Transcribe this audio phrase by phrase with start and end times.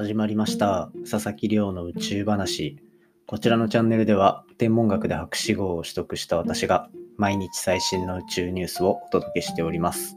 [0.00, 0.90] 始まりました。
[1.10, 2.78] 佐々木亮の宇宙話。
[3.26, 6.88] こちらのチャンネルでは天文学で博士号を取得した私が
[7.18, 10.16] 毎日最新の宇宙ニュースをお届けしております。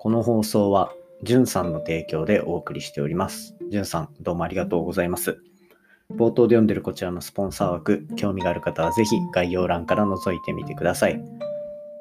[0.00, 0.92] この放送は
[1.22, 3.56] じゅんさんの提供でお送りしております。
[3.70, 5.38] じゅんさんどうもありがとうございます。
[6.10, 11.24] 冒頭で読んでるこちらのスポンサー枠興味がある方はぜひ概要欄から覗いてみてください。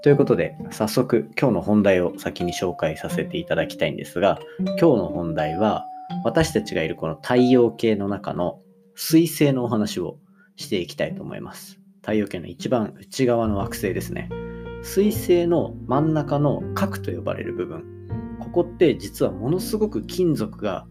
[0.04, 5.86] ということで、早速今日の本題を先に紹介させていただきたいんですが、今日の本題は、
[6.24, 8.60] 私たちがいるこの太陽系の中の
[8.96, 10.18] 水星のお話を
[10.56, 11.80] していきたいと思います。
[12.02, 14.30] 太陽系の一番内側の惑星ですね。
[14.84, 17.84] 水星の真ん中の核と呼ばれる部分。
[18.40, 20.86] ここって実はものすごく金属が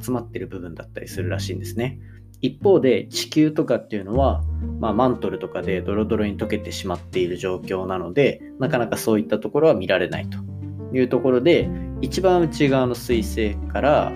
[0.00, 1.98] 集まってる部分だったりするらしいんですね。
[2.40, 4.42] 一方で地球とかっていうのは、
[4.80, 10.38] まあ、マントルとかでドロドロに溶けてしまっている状況なのでなかなかそういったところは見られないと
[10.96, 11.68] いうところで
[12.00, 14.12] 一番内側の水星から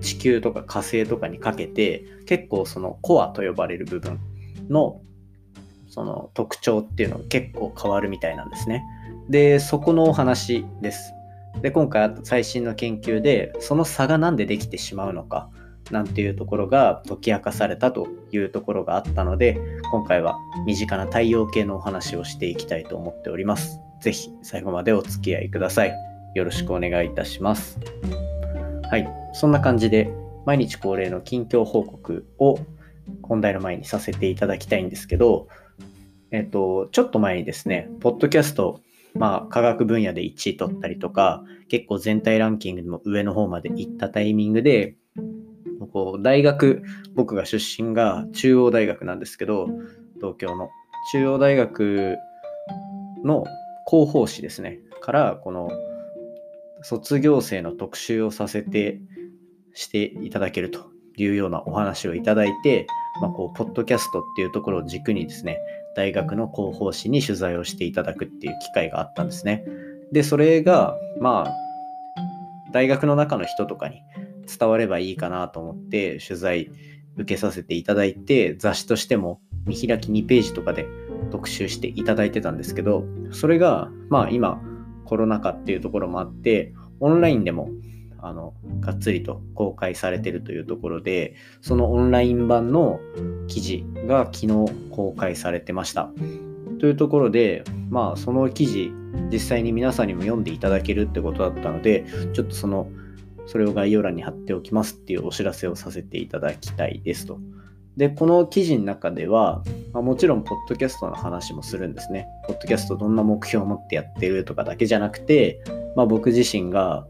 [0.00, 4.18] 地球とか火星とかにかけて結構そのコアと呼ばれる部分
[4.68, 5.00] の
[5.88, 8.84] その特徴っていうのが結構変わるみたいなんですね。
[9.28, 11.12] でそこのお話です。
[11.62, 15.50] で今回最新の研究でその差が何でできてしまうのか
[15.90, 23.80] なんていうところが解き明かされたというところがあったので、今回は身近な太陽系のお話をしていきたいと思っております。
[24.00, 25.94] ぜひ最後までお付き合いください。
[26.34, 27.80] よろしくお願いいたします。
[28.90, 30.12] はい、そんな感じで
[30.46, 32.58] 毎日恒例の近況報告を
[33.22, 35.46] 本題の前にさせていただきたいんですけど、
[36.32, 38.80] えっと、ちょっと前にですね、ポッドキャスト、
[39.14, 44.96] まあ、科学分野で1位取ったりとか、結構全体ランキングでも上の方まで行ったタイミングで、
[45.92, 46.82] こう大学
[47.14, 49.68] 僕が出身が中央大学なんですけど
[50.16, 50.68] 東京の。
[51.12, 52.18] 中央大学
[53.24, 53.44] の
[53.88, 55.70] 広報誌ですねからこの
[56.82, 59.00] 卒業生の特集をさせて
[59.74, 62.86] していただけるというようなお話をいただいて、
[63.20, 65.58] まあ、こうポッドキャストっていうところを軸にですね
[65.96, 69.64] 大学の広報誌に取材をしていただくっていう機会があったんですね。
[70.12, 71.54] でそれがまあ
[72.72, 74.02] 大学の中の人とかに
[74.58, 76.70] 伝わればいいかなと思って取材
[77.16, 80.86] 受けさせていただいて雑誌としても見開き2ページとかで
[81.30, 84.60] 特集していただいてたんですけどそれがまあ今
[85.10, 87.68] コロナ禍っていうところもあってオンラインでも
[88.22, 93.00] あのがっつりと公開されてるというところでそのオンライン版の
[93.48, 96.12] 記事が昨日公開されてました
[96.78, 98.92] というところでまあその記事
[99.32, 102.88] 実際に皆さんにも読んでいただけるってことだったのでちょっとその
[103.46, 107.40] それを概要欄に貼っておきますっていうお知らせをさせていただきたいですと。
[108.00, 109.62] で、この記事の中では、
[109.92, 112.26] まあ、もちろん、ポッドキャストの話もするんですね。
[112.46, 115.62] ポッドキャストどんな目標を持ってやってるとかだけじゃなくて、
[115.96, 117.06] まあ、僕自身が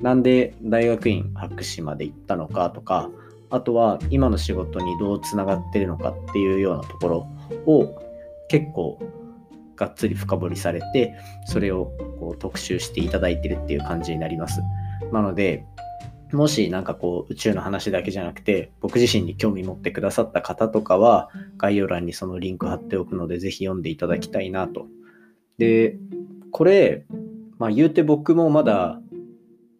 [0.00, 3.10] なんで大学院博士まで行ったのかとか、
[3.48, 8.02] あとは今の仕事にどうつながってるのかっていうようなところを
[8.48, 8.98] 結構
[9.76, 11.14] がっつり深掘りされて、
[11.46, 14.60] それをこう特集していただいてるっていう感じになります。
[15.12, 15.64] なので、
[16.32, 24.86] もしなんかこう宇宙の話だけじゃなくて僕自身に興味持ってくださった方とかは概要欄にそのリンク貼っておくのでぜひ読んでいただきたいなと。
[25.58, 25.96] で、
[26.50, 27.04] これ、
[27.58, 29.00] まあ言うて僕もまだ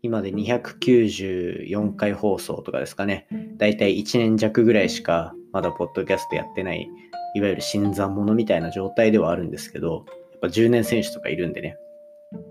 [0.02, 3.26] 今で294回放送とかですかね。
[3.56, 6.88] だいたい1年弱ぐらいしかまだポッドキャストやってない、
[7.34, 11.78] いわゆる新参者みたいな状態ではあるんですけど、やっぱ10年選手とかいるんでね。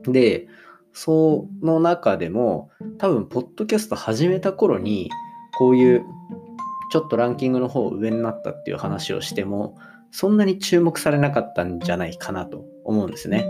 [0.08, 0.48] で、
[0.94, 5.09] その中でも多分ポッドキャスト始めた頃に
[5.58, 6.06] こういう
[6.92, 9.78] ちょっとランキングの方上になったっていう話をしても
[10.12, 13.48] そんなに注目されなかったんじゃないかなと思うんですね。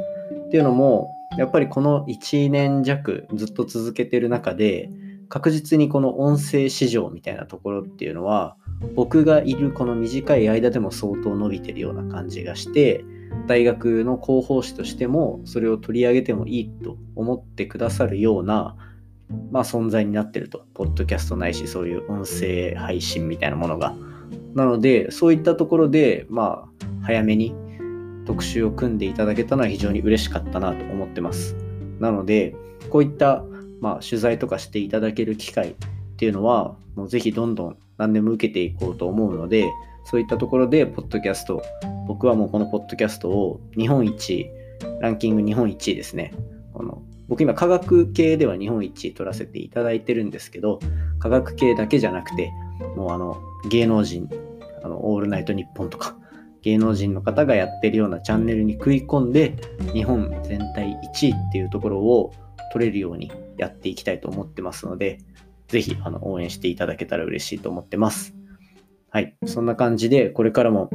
[0.48, 4.90] っていうのもやっぱりこの1年弱ずっと続けてる中で
[5.28, 8.56] 確実にこの音声市場みたいなところっていうのは
[8.96, 13.03] 僕がいるこの短い間でも相当伸びてるような感じがして
[13.48, 18.76] 大学の広報誌としてもそれを取り上げてもいいと思ってくださるような、
[19.52, 20.66] まあ、存在になってると。
[20.73, 23.96] ポッドキャストないしそういう音声配信みたいなものが。
[24.56, 27.53] なのでそういったところで、まあ、早めに
[28.26, 31.56] 特集を組んでいただけたのは非常に嬉しかったなと思ってます。
[32.00, 32.56] なので
[32.90, 33.44] こういった、
[33.82, 35.76] まあ、取材とかしていただける機会っ
[36.17, 39.70] ていうのはもうぜひどんどん何でも受けていこうと思うので
[40.05, 41.64] そういったところで、ポッドキャスト、
[42.08, 44.50] 僕はもうこのポッドキャストを日本一、
[45.00, 46.34] ランキング日本一位ですね。
[46.73, 50.79] この僕今科学系では日本一位取らせていただいてるんですけど、
[51.20, 52.52] 科学系だけじゃなくて、
[52.96, 54.29] もうあの芸能人、
[54.84, 56.17] あのオールナイトニッポンとか、
[56.61, 59.55] 芸能人の方がやってるようなチャンネルに食い込んで、
[59.94, 62.34] 日本全体1位っていうところを
[62.72, 65.20] 取れるようにやっていきたいと思ってますので、
[65.70, 68.35] ぜひあの応援していただけたら嬉しいと思ってます。
[69.14, 69.36] はい。
[69.46, 70.90] そんな感じで、これからも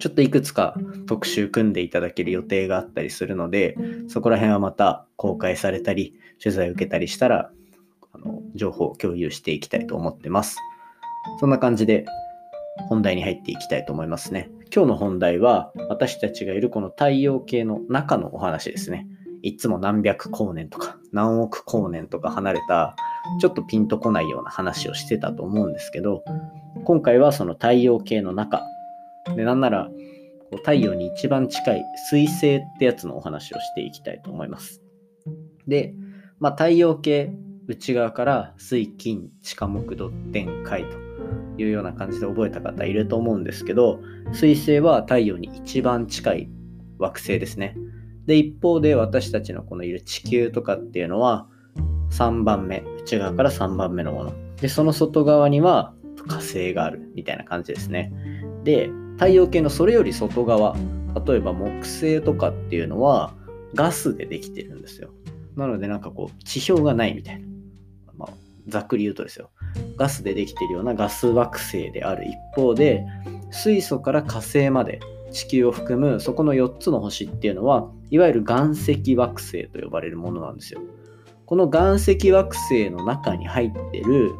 [0.00, 0.74] ちょっといくつか
[1.06, 3.76] 特集組んでいただける予定があったりするので、
[4.08, 7.52] そこら辺はまた公開されたり、取材を受けたりしたら、
[8.12, 10.56] あの情報を共有していきたいと思ってます。
[11.38, 12.04] そんな感じで
[12.88, 14.50] 本題に入っていきたいと思いますね。
[14.74, 19.06] 今日の本題は、私たちがいるこの太陽系の中のお話ですね。
[19.42, 22.96] いつも何百光年とか何億光年とか離れた
[23.40, 26.24] ちょっとピンとこないような話をしてたと思うんですけど
[26.84, 28.62] 今回はその太陽系の中。
[29.34, 29.88] でなんなら
[30.50, 34.82] こう太陽に一番近い水星ってやつのお話をしていきたいと思います。
[35.66, 35.94] で、
[36.38, 37.32] まあ、太陽系
[37.66, 40.96] 内側から水金地下木土天海と
[41.58, 44.00] いうような感じで覚えた方いると思うんですけど
[44.32, 46.50] 水星は太陽に一番近い
[46.98, 47.76] 惑星ですね。
[48.26, 51.48] で、一方で私たちのこのいる地球とかっていうのは
[52.10, 54.32] 3番目、内側から3番目のもの。
[54.60, 55.92] で、その外側には
[56.26, 58.12] 火星があるみたいな感じですね。
[58.64, 60.76] で、太陽系のそれより外側、
[61.26, 63.32] 例えば木星とかっていうのは
[63.74, 65.10] ガスでできてるんですよ。
[65.56, 67.46] なのでなんかこう地表がないみたいな。
[68.16, 68.32] まあ、
[68.68, 69.50] ざっくり言うとですよ。
[69.96, 73.06] ガスでできてるようなガス惑星である一方で
[73.50, 75.00] 水素から火星まで
[75.32, 80.80] 地球を含むそこの4つの星っていうのはいわゆる岩石惑星と呼ばれるものなんですよ。
[81.46, 84.34] この岩石惑星の中に入ってる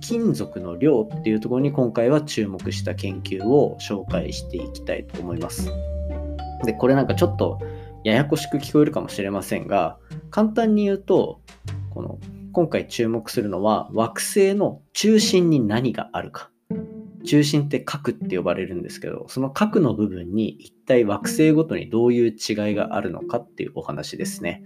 [0.00, 5.72] 金属の量っていうところに今回は注目した研究を紹介していきたいと思います。
[6.64, 7.58] で、これなんかちょっと
[8.04, 9.98] ややこしく聞こえるかもしれませんが、
[10.30, 11.40] 簡単に言うと、
[11.90, 12.18] この
[12.52, 16.50] 今回注目するのは惑星の中心に何があるか。
[17.24, 24.62] 中心って核って呼ばれるんですけど、その核の部分に一体惑星ごとにどういう違いがあるのかっていうお話ですね。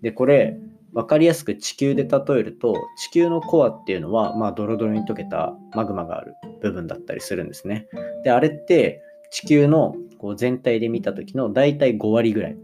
[0.00, 0.58] で、これ、
[0.92, 7.86] 分かりやすく地球で例えると、地球のコアっていうのは、まあ、ドロドロに溶けたマグマがある部分だったりするんですね。
[8.24, 9.00] で、あれって
[9.30, 12.56] 地球のこう全体で見た時の大体5割ぐらい、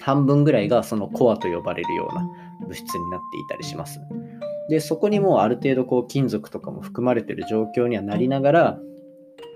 [0.00, 2.26] 半分ぐらいがそのコアと呼ばれるような
[2.62, 4.00] 物質になっていたりします。
[4.70, 8.78] で、そこにもある程度こう金属とかも含まれてる状況にはなりながら、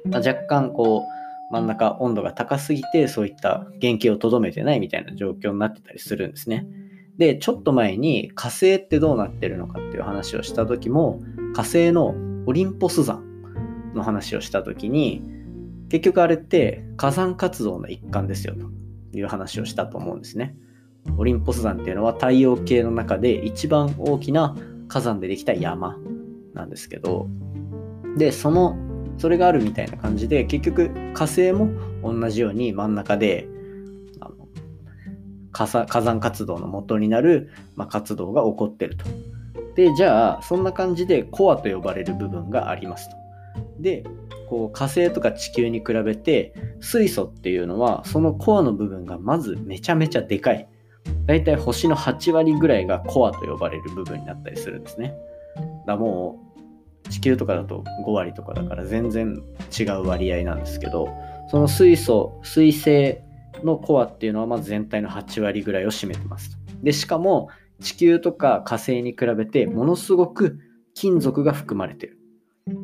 [0.05, 1.05] まあ、若干こ
[1.51, 6.67] う真ん中温度が高すぎてそういった原型をとどめてないみたいな状況になってたりするんですね。
[7.19, 11.21] で、ちょっと前に火星ってどうなってるのかっていう話をした時も
[11.55, 12.15] 火星の
[12.47, 13.23] オリンポス山
[13.95, 15.23] の話をした時に
[15.89, 20.57] 結局あれって火山活動の一環ですよという話をしたと思うんですね。
[21.17, 24.57] オリンポス山っていうのは太陽系の中で一番大きな
[24.89, 25.97] 火山でできた山
[26.55, 27.29] なんですけど、
[28.17, 28.77] で、その、
[29.19, 31.71] それがあるみたいな感じで、結局火星も
[32.03, 33.49] 同じように真ん中で、
[35.55, 39.05] 火山活動の元になる、まあ、活動が起こってると。
[39.75, 43.17] で、じゃあ、そんな感じでコアと呼ばれる部分がありますと。
[43.81, 44.05] で、
[44.49, 50.69] こう火星とか地球に比べて水素っていうのはそのコアの部分がまずめちゃめちゃでかい
[51.27, 55.15] 大体星の8割ぐらいがコアと呼ばれる部分になったりするんですね。
[55.87, 56.39] だも
[57.07, 59.43] う地球とかだと5割とかだから全然
[59.79, 61.09] 違う割合なんですけど
[61.51, 63.19] その水素水星
[63.63, 66.59] のコアっていうのはまず全体の8割ぐらいを占めてます。
[66.83, 67.49] でしかも
[67.81, 70.59] 地球とか火星に比べてものすごく
[70.95, 72.19] 金属が含まれてる。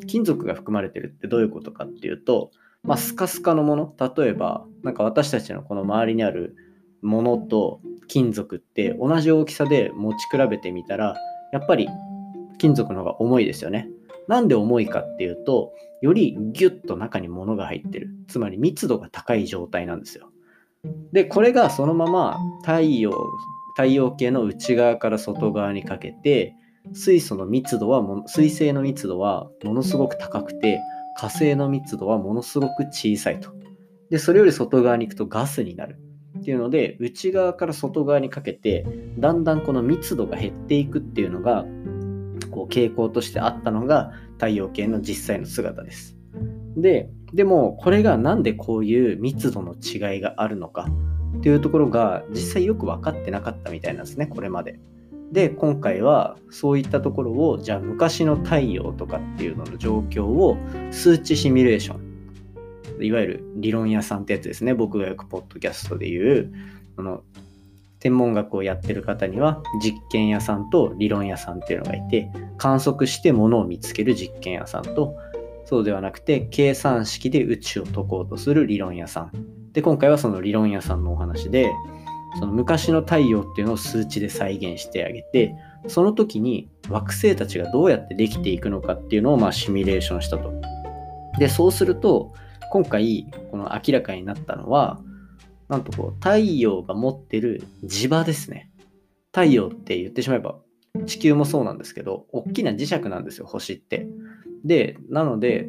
[0.07, 2.51] 金属が含まれてるってどういうことかっていうと、
[2.83, 6.55] まあ、スカスカのもの例えばなんか私たちのこの周りにある
[7.01, 11.15] ものと金属って同じ大きさで持ち比べてみたら
[11.51, 11.89] やっぱり
[12.59, 13.89] 金属の方が重いですよね。
[14.27, 20.30] なんで重いかっていうとよりギュッと中に物が入ってるつまり密度が高い状態なんですよ。
[21.11, 23.11] でこれがそのまま太陽
[23.75, 26.55] 太陽系の内側から外側にかけて
[26.93, 30.79] 水素の密度はも水星の密度はものすごく高くて
[31.17, 33.51] 火星の密度はものすごく小さいと。
[34.09, 35.99] でそれより外側に行くとガスになる。
[36.39, 38.85] っていうので内側から外側にかけて
[39.19, 41.65] だんだんこの密度が減っていくっていうのが
[42.49, 46.20] こう傾向としてあったのが太陽系の実際の姿です。
[46.77, 50.87] ででもこれが何でこういう密度の違いがあるのか
[51.37, 54.79] っていうところが実際よく分かってなかったみたいなんですねこれまで。
[55.31, 60.57] で今回はそういったところをじゃあ昔の太陽とかっていうのの状況を
[60.91, 62.11] 数値シミュレーション
[63.05, 64.73] いわゆる理論屋さんってやつですね。
[64.73, 66.53] 僕がよくポッドキャストで言う、
[66.97, 67.23] あの、
[67.99, 75.15] 天文学をやってる方には実験屋さんと理論屋さんっていうのがいて、観測してものを見つける実験屋さんと、
[75.71, 79.31] そうではなくて計算式で宇宙を解こうとする理論屋さん。
[79.71, 81.71] で、今回はその理論屋さんのお話で、
[82.37, 85.55] その昔の太陽っていうのを数値で再現してあげて、
[85.87, 90.51] その時に惑星たちがどうやってできていくのかっていうのをまあシミュレーションしたと。
[91.39, 92.33] で、そうすると、
[92.69, 94.99] 今回この明らかになったのは、
[95.69, 98.69] なんとこう太陽が持ってる磁場ですね。
[99.31, 100.57] 太陽って言ってしまえば
[101.05, 104.07] 地球もそうなんですけど、大きな磁石なんですよ、星って。
[104.65, 105.67] で、なので、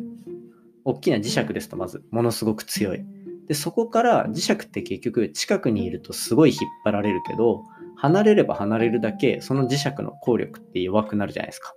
[0.84, 3.04] 大きな磁石ですと、まず、ものすごく強い。
[3.48, 7.62] で、そこから磁石って結局、近くにいるとすごい引っ張られるけど、
[7.96, 11.72] 離れれば離れるだけ、その磁石の効力って弱くなるじゃないですか。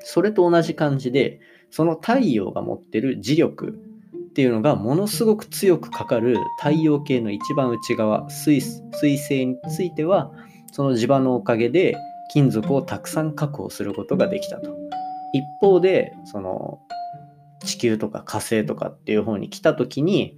[0.00, 3.78] それと同じ感じで、その太陽が持ってる磁力
[4.30, 10.32] っていうのがものすごく強くかかる太陽系の一番内側、水水星については、
[10.72, 11.96] その磁場のおかげで
[12.32, 14.87] 金属をたくさん確保することができたと。
[15.32, 16.80] 一方で、その
[17.60, 20.36] 地球とか火星とかっていう方に来た時に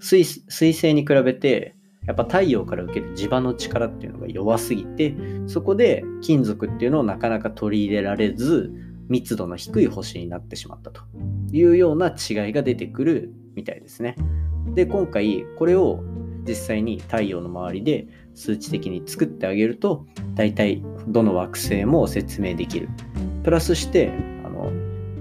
[0.00, 1.74] 水星に比べて
[2.06, 5.14] やっぱ太陽から受ける磁場の力っていうのが弱すぎて
[5.46, 8.72] そこで金属っていうのをなかなか取り入れられず
[9.08, 11.02] 密度の低い星になってしまったと
[11.52, 14.16] いうような違いが出てくるみたいですね。
[14.74, 16.00] で今回これを
[16.48, 22.88] 実際に太陽の周りで数値的に作ってあげると大体どの惑星も説明できる。
[23.42, 24.12] プラスして
[24.44, 24.70] あの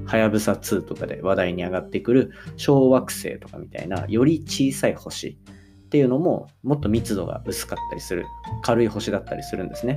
[0.05, 8.25] はやぶさ2とかで話題に上がってくる小惑星とかみたいなより小さい星っていうのももっと密度が薄かったりする
[8.63, 9.95] 軽い星だったりするんですね。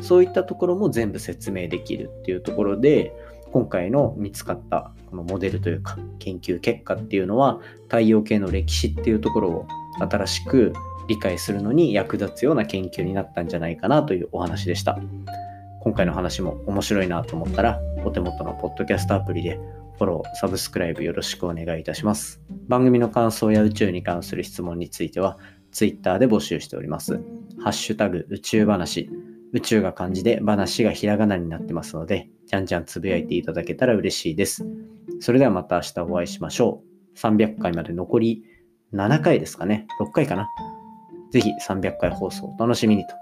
[0.00, 3.12] そういったところも全部説明できるっていうところで
[3.52, 9.68] 今回の見つかったこのモデルというか研究結果っていうのは太陽系の歴史っていうところを
[10.00, 10.72] 新しく
[11.08, 14.98] 理解するのに役立つような研究になったんじゃないかなというお話でした。
[15.82, 19.58] 今回の話も面白いなと思ったら、お手元のポッドキャストアプリで
[19.98, 22.40] フォロー、サブスクライブよろしくお願いいたします。
[22.68, 25.38] 番組の感想や宇宙に関する質問については、
[25.72, 27.20] Twitter で募集しております。
[27.58, 29.10] ハッシュタグ宇宙話、
[29.52, 34.64] 宇宙が漢字で話がひらがなになってますので、じゃんじゃんつぶやいていただけたら嬉しいです。
[35.18, 36.84] それではまた明日お会いしましょ
[37.16, 37.18] う。
[37.18, 38.44] 300回まで残り
[38.92, 39.88] 7回ですかね。
[40.00, 40.48] 6回かな。
[41.32, 43.21] ぜひ300回放送お楽しみにと。